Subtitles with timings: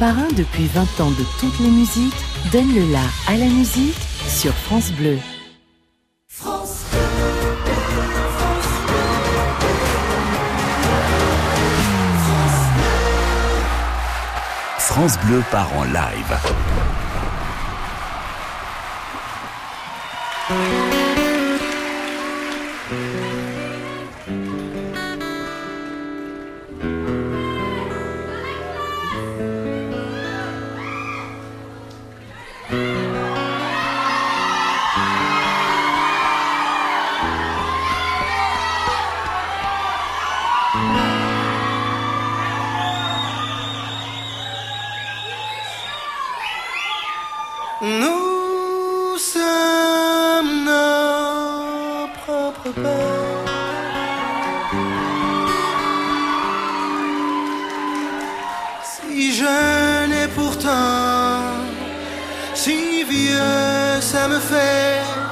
[0.00, 2.12] Parrain depuis 20 ans de toutes les musiques,
[2.50, 3.94] donne le la à la musique
[4.26, 5.18] sur France Bleu.
[14.78, 16.36] France Bleu part en live.
[59.46, 61.54] jeune et pourtant
[62.54, 65.25] si vieux ça me fait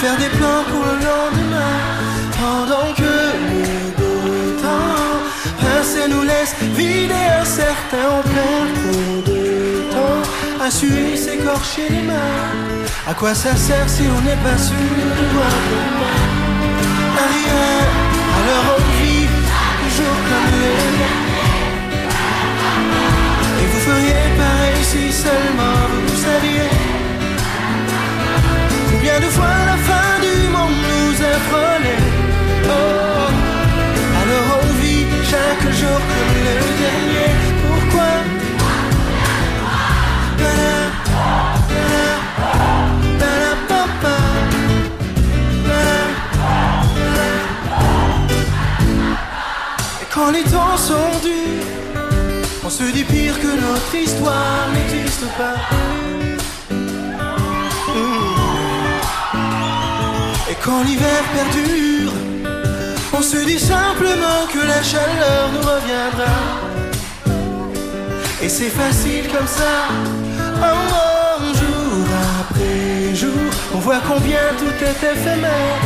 [0.00, 1.76] faire des plans pour le lendemain.
[2.40, 5.20] Pendant que le beau temps
[5.60, 10.64] passe et nous laisse vider un certain On perd trop de temps.
[10.64, 14.76] À suer, s'écorcher les mains À quoi ça sert si on n'est pas sûr
[17.16, 17.64] À rien,
[18.38, 19.26] alors on vit
[19.96, 20.82] jour comme les
[23.62, 26.70] Et vous feriez pareil si seulement vous saviez.
[28.90, 31.96] Combien de fois la fin du monde nous a frôlé.
[32.66, 33.28] Oh,
[34.22, 37.39] alors on vit chaque jour comme le dernier.
[50.20, 51.66] Quand les temps sont durs,
[52.62, 55.58] on se dit pire que notre histoire n'existe pas.
[60.50, 62.12] Et quand l'hiver perdure,
[63.18, 66.36] on se dit simplement que la chaleur nous reviendra.
[68.42, 69.74] Et c'est facile comme ça,
[70.68, 72.06] oh, jour
[72.40, 75.80] après jour, on voit combien tout est éphémère.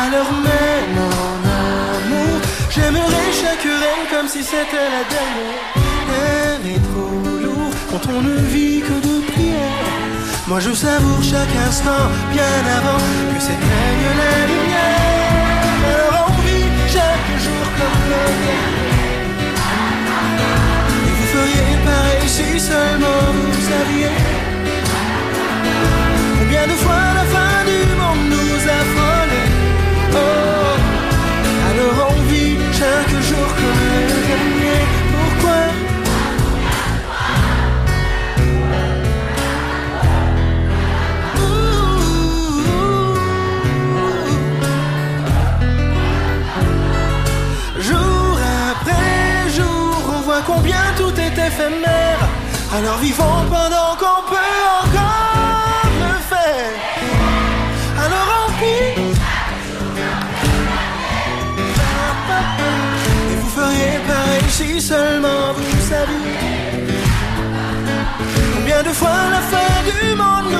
[0.00, 1.33] Alors amour,
[2.74, 5.62] j'aimerais chaque reine comme si c'était la dernière.
[6.10, 9.90] Elle est trop lourd quand on ne vit que de prières.
[10.48, 15.64] Moi je savoure chaque instant bien avant que s'éteigne la lumière.
[15.92, 18.60] Alors on vit chaque jour comme dernier.
[21.06, 24.16] Et vous feriez pareil si seulement vous saviez.
[26.38, 29.50] Combien de fois la fin du monde nous a frôlés.
[30.12, 30.43] Oh,
[32.78, 34.73] chaque jour comme le dernier.
[68.84, 70.53] De fois la fin du monde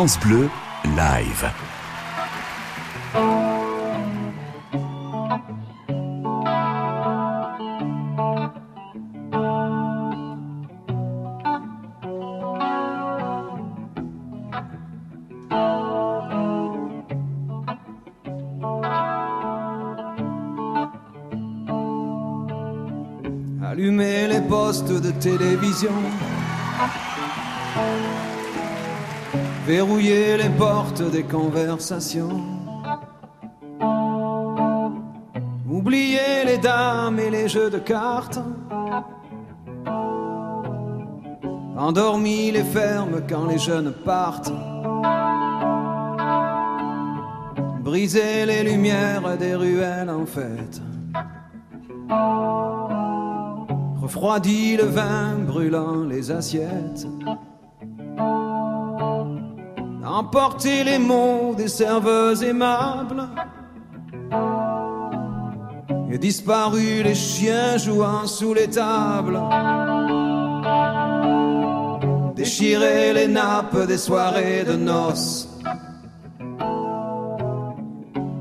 [0.00, 0.48] France Bleu,
[0.96, 1.50] live.
[23.62, 25.92] Allumer les postes de télévision.
[29.70, 32.40] Verrouiller les portes des conversations.
[35.70, 38.40] Oublier les dames et les jeux de cartes.
[41.76, 44.52] Endormi les fermes quand les jeunes partent.
[47.84, 50.82] Briser les lumières des ruelles en fête.
[54.02, 57.06] Refroidi le vin brûlant les assiettes.
[60.32, 63.28] Emporter les mots des serveuses aimables.
[66.08, 69.40] Et disparu les chiens jouant sous les tables.
[72.36, 75.48] Déchirer les nappes des soirées de noces.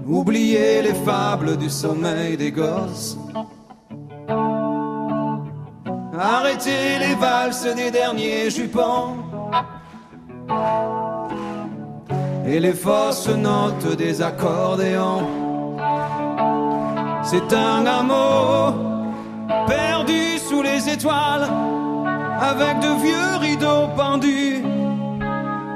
[0.08, 3.18] Oublier les fables du sommeil des gosses.
[6.20, 9.16] Arrêter les valses des derniers jupons
[12.50, 15.24] et les fausses notes des accordéons.
[17.24, 18.74] C'est un amour
[19.68, 21.48] perdu sous les étoiles
[22.42, 24.64] avec de vieux rideaux pendus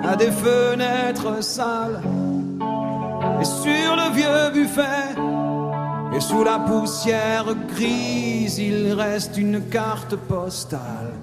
[0.04, 2.02] à des fenêtres sales
[3.40, 5.10] et sur le vieux buffet
[6.16, 11.14] et sous la poussière grise, il reste une carte postale.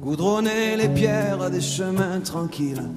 [0.00, 2.88] Goudronner les pierres des chemins tranquilles.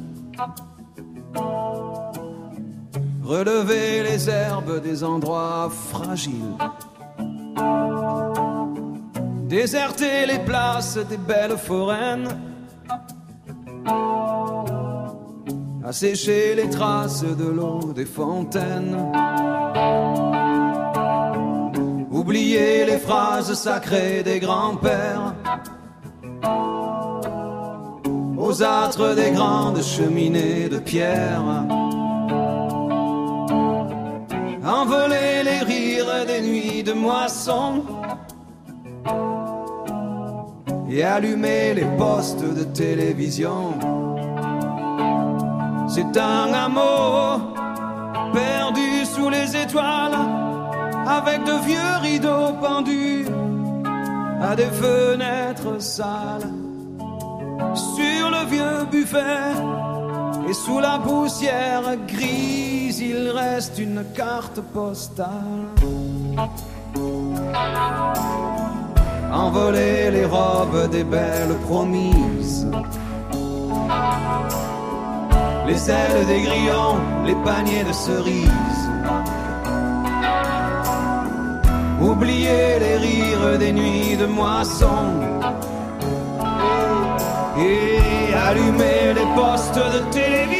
[3.24, 6.58] Relever les herbes des endroits fragiles.
[9.48, 12.28] Déserter les places des belles foraines.
[15.86, 18.98] Assécher les traces de l'eau des fontaines.
[22.12, 25.34] Oublier les phrases sacrées des grands-pères.
[28.38, 31.83] Aux âtres des grandes cheminées de pierre.
[36.26, 37.84] Des nuits de moisson.
[40.90, 43.74] Et allumer les postes de télévision.
[45.88, 47.54] C'est un amour
[48.34, 50.18] perdu sous les étoiles
[51.08, 53.26] avec de vieux rideaux pendus
[54.42, 56.52] à des fenêtres sales.
[57.76, 59.54] Sur le vieux buffet
[60.48, 65.74] et sous la poussière grise, il reste une carte postale.
[69.32, 72.68] Envoler les robes des belles promises.
[75.68, 78.90] Les ailes des grillons, les paniers de cerises.
[82.02, 85.04] Oublier les rires des nuits de moisson
[87.58, 90.53] et allumer les postes de télévision.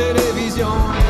[0.00, 1.09] Télévision.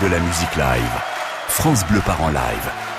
[0.00, 1.00] De la musique live.
[1.48, 2.91] France Bleu part en live.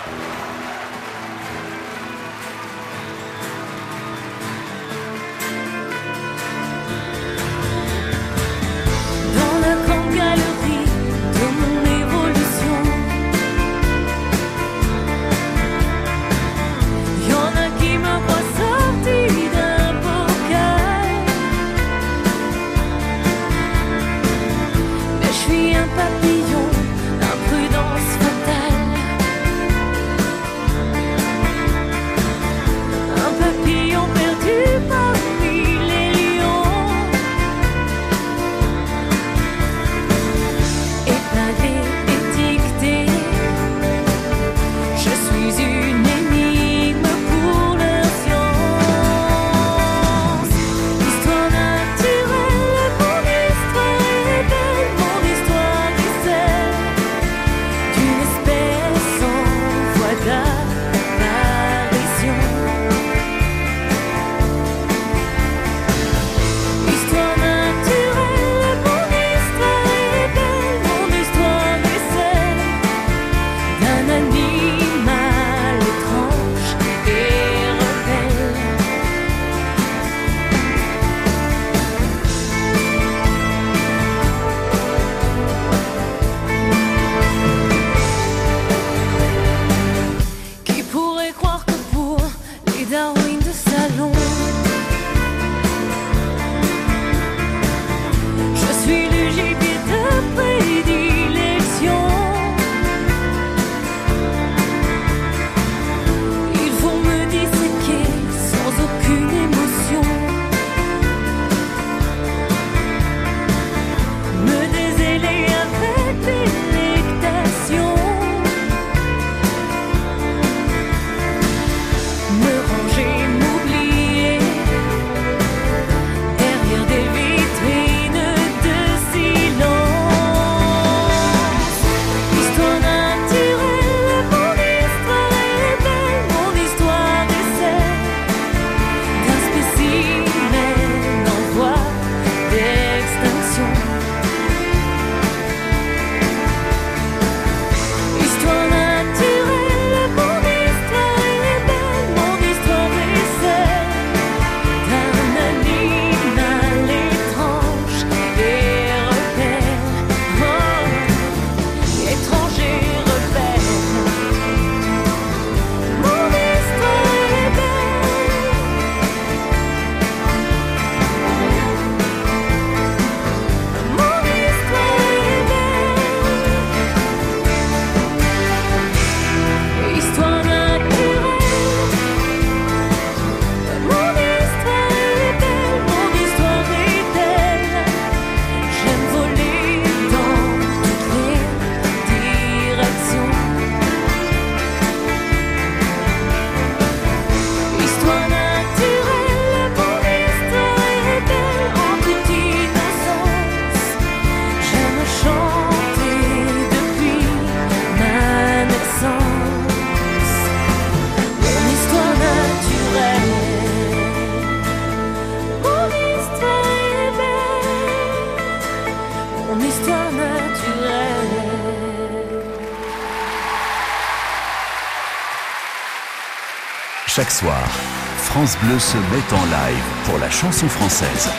[227.23, 227.69] Chaque soir,
[228.17, 231.29] France Bleu se met en live pour la chanson française.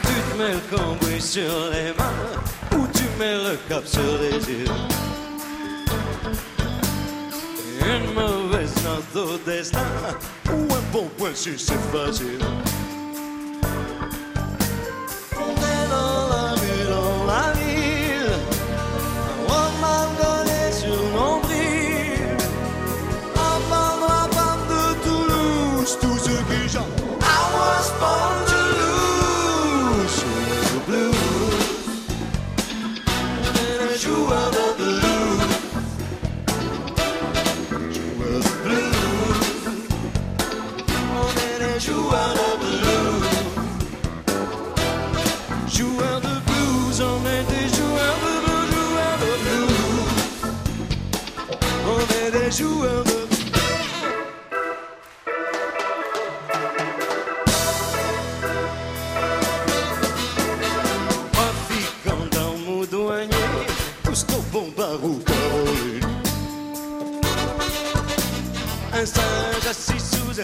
[0.00, 4.38] Tu te mets le cambouis sur les mains ou tu mets le cap sur les
[4.38, 4.64] yeux.
[7.84, 9.80] Une mauvaise note au destin
[10.48, 12.38] ou un bon point sur c'est facile.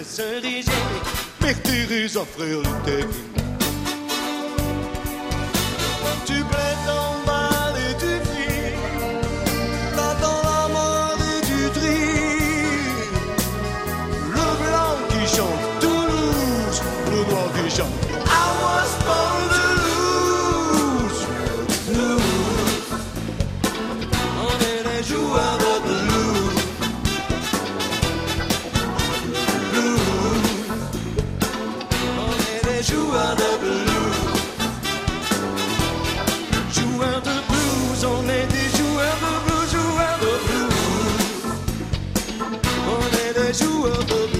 [0.04, 0.72] se liger,
[1.40, 2.26] mich die Rüse
[43.48, 44.37] You of the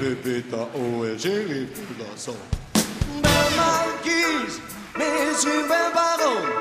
[0.00, 2.34] bebida OLG et dans son.
[3.22, 4.60] Belle marquise,
[4.96, 6.59] mes yeux, mes barons.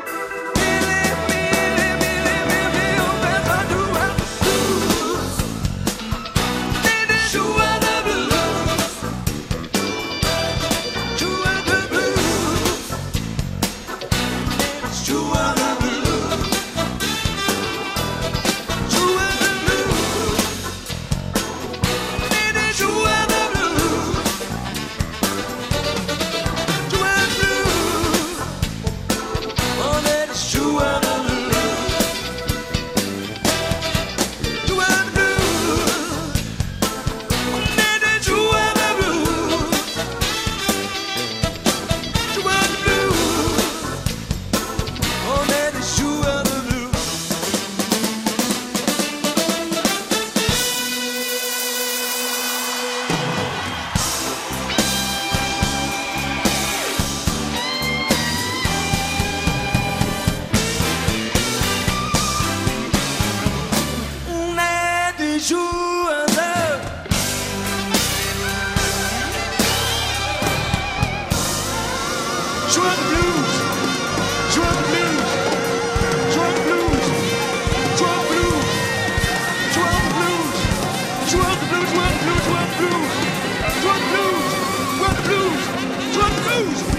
[86.60, 86.99] Blues!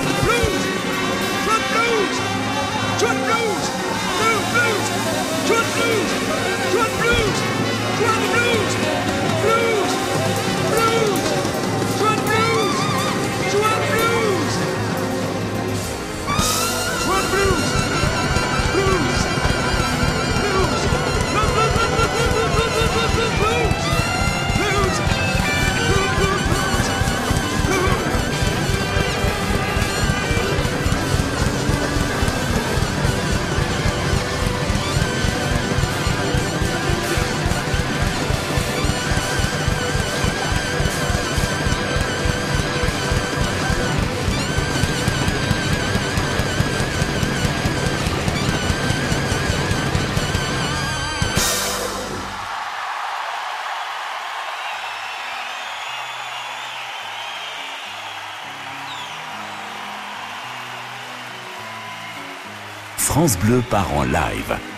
[63.13, 64.70] France Bleu part en live.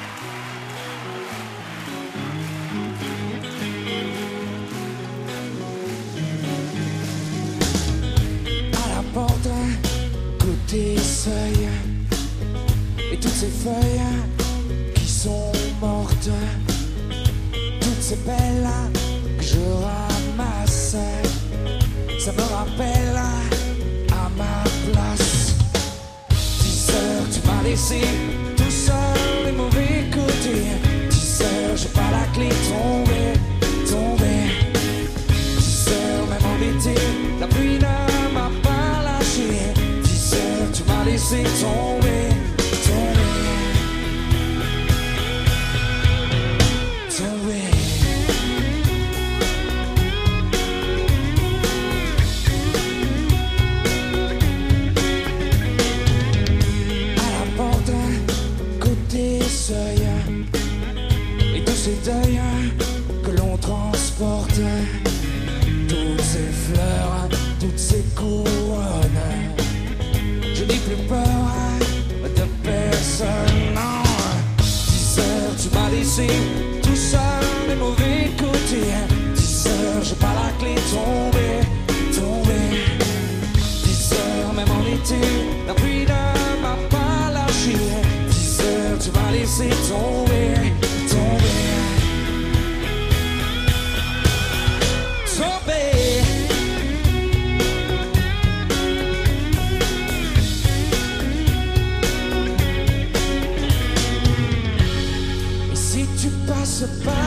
[106.82, 107.21] survive.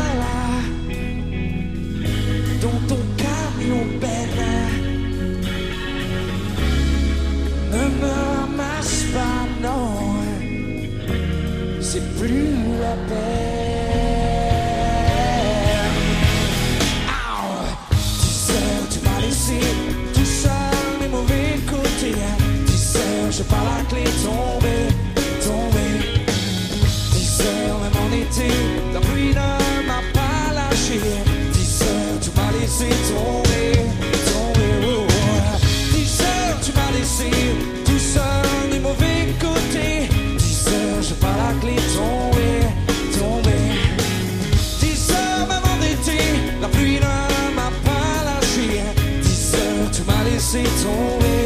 [50.35, 51.44] laisser tomber.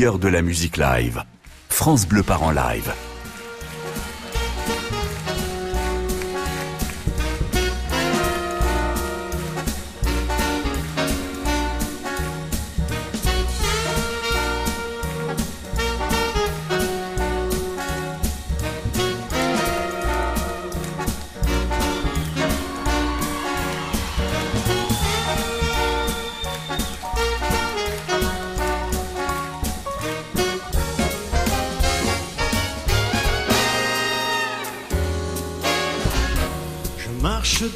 [0.00, 1.22] de la musique live.
[1.68, 3.09] France Bleu part en live.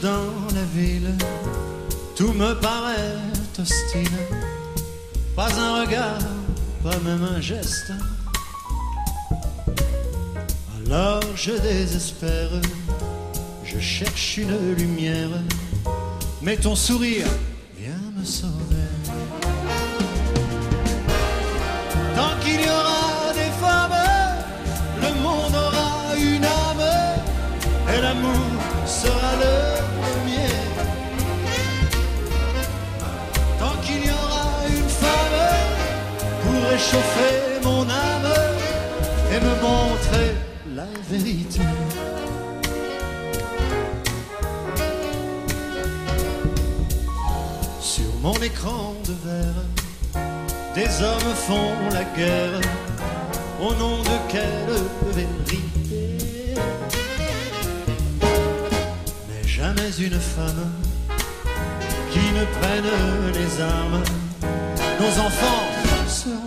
[0.04, 1.14] dans la ville,
[2.14, 3.16] tout me paraît
[3.58, 4.18] hostile.
[5.34, 6.18] Pas un regard,
[6.82, 7.90] pas même un geste.
[10.84, 12.50] Alors je désespère,
[13.64, 15.30] je cherche une lumière,
[16.42, 17.26] mais ton sourire
[40.74, 41.60] la vérité.
[47.80, 49.62] Sur mon écran de verre,
[50.74, 52.60] des hommes font la guerre.
[53.60, 54.82] Au nom de quelle
[55.12, 55.60] vérité?
[59.28, 60.72] Mais jamais une femme
[62.10, 64.02] qui ne prenne les armes.
[65.00, 65.66] Nos enfants
[66.08, 66.43] seront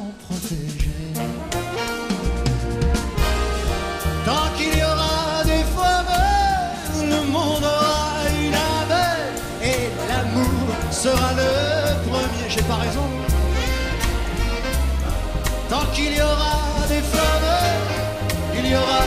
[15.69, 17.51] Tant qu'il y aura des flammes,
[18.57, 19.03] il y aura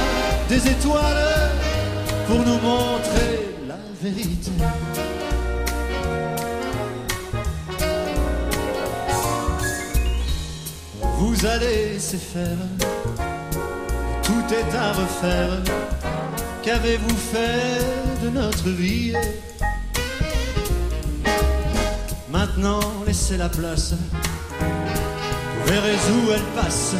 [0.48, 1.50] des étoiles
[2.26, 4.50] pour nous montrer la vérité.
[11.18, 12.58] Vous allez se faire,
[14.22, 15.62] tout est à refaire.
[16.62, 19.14] Qu'avez-vous fait de notre vie?
[22.62, 23.94] Maintenant, laissez la place.
[24.60, 26.94] Vous verrez où elles passent.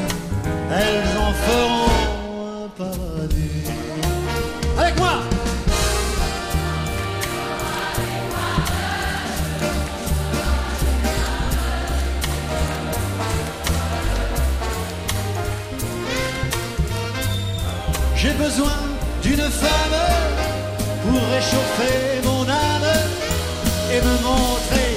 [0.70, 3.68] Elles en feront un paradis.
[4.78, 5.20] Avec moi
[18.16, 18.78] J'ai besoin
[19.22, 20.00] d'une femme
[21.02, 23.10] pour réchauffer mon âme
[23.92, 24.89] et me montrer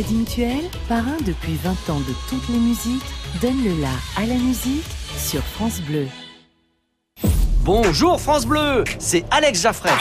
[0.00, 3.04] Crédit Mutuel, parrain depuis 20 ans de toutes les musiques,
[3.42, 4.86] donne le la à la musique
[5.18, 6.06] sur France Bleu.
[7.64, 9.92] Bonjour France Bleu, c'est Alex Jaffray.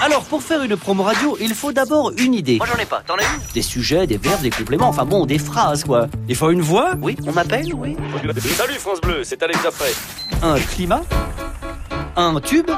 [0.00, 2.58] Alors pour faire une promo radio, il faut d'abord une idée.
[2.58, 3.40] Moi j'en ai pas, t'en as une?
[3.54, 6.06] Des sujets, des verbes, des compléments, enfin bon, des phrases quoi.
[6.28, 6.94] Il faut une voix?
[7.02, 7.96] Oui, on m'appelle Oui.
[8.56, 9.94] Salut France Bleu, c'est Alex Jaffray.
[10.42, 11.02] Un climat?
[12.14, 12.70] Un tube?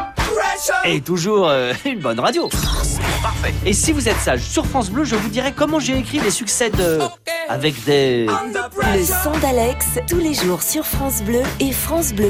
[0.85, 2.49] Et toujours euh, une bonne radio.
[3.23, 3.55] Parfait.
[3.67, 6.31] Et si vous êtes sage, sur France Bleu, je vous dirai comment j'ai écrit les
[6.31, 6.99] succès de...
[7.49, 8.27] Avec des...
[8.27, 12.29] Le son d'Alex, tous les jours sur France Bleu et France Bleu.